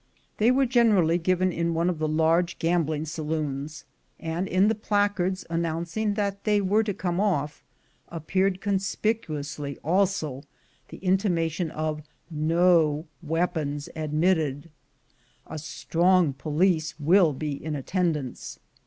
They 0.37 0.49
were 0.49 0.65
generally 0.65 1.19
given 1.19 1.51
in 1.51 1.75
one 1.75 1.87
of 1.87 1.99
the 1.99 2.07
large 2.07 2.57
gambling 2.57 3.05
saloons, 3.05 3.85
and 4.19 4.47
in 4.47 4.67
the 4.67 4.73
placards 4.73 5.45
announcing 5.47 6.15
that 6.15 6.43
they 6.43 6.59
were 6.59 6.81
to 6.85 6.91
come 6.95 7.19
off, 7.19 7.63
appeared 8.09 8.61
conspicuously 8.61 9.77
also 9.83 10.41
the 10.89 10.97
intimation 10.97 11.69
of 11.69 12.01
"No 12.31 13.05
weapons 13.21 13.89
admitted"; 13.95 14.71
"A 15.45 15.59
strong 15.59 16.33
police 16.33 16.99
will 16.99 17.31
be 17.31 17.63
in 17.63 17.75
attendance." 17.75 18.57